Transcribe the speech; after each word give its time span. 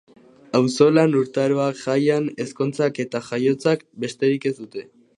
Auzolana, 0.59 1.19
urtaroak, 1.25 1.77
jaiak, 1.83 2.33
ezkontzak 2.47 3.05
eta 3.07 3.25
jaiotzak: 3.31 3.89
besterik 4.07 4.51
ez 4.53 4.57
dute. 4.63 4.91